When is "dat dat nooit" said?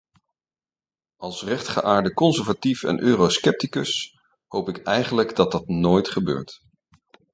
5.35-6.09